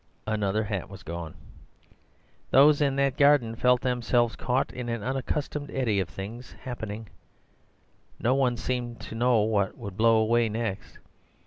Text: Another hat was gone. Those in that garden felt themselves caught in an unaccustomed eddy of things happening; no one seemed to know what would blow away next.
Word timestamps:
Another 0.25 0.63
hat 0.63 0.89
was 0.89 1.03
gone. 1.03 1.35
Those 2.49 2.81
in 2.81 2.95
that 2.95 3.17
garden 3.17 3.55
felt 3.55 3.81
themselves 3.81 4.35
caught 4.35 4.73
in 4.73 4.89
an 4.89 5.03
unaccustomed 5.03 5.69
eddy 5.69 5.99
of 5.99 6.09
things 6.09 6.53
happening; 6.53 7.07
no 8.19 8.33
one 8.33 8.57
seemed 8.57 8.99
to 9.01 9.13
know 9.13 9.41
what 9.41 9.77
would 9.77 9.97
blow 9.97 10.17
away 10.17 10.49
next. 10.49 10.97